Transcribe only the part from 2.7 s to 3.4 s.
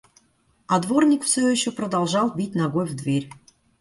в дверь.